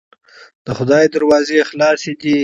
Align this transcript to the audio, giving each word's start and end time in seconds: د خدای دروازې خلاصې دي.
د 0.65 0.67
خدای 0.77 1.05
دروازې 1.15 1.57
خلاصې 1.69 2.13
دي. 2.21 2.37